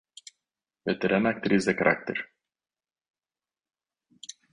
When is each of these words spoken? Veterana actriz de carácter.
Veterana 0.89 1.33
actriz 1.35 1.65
de 1.67 1.75
carácter. 1.81 2.17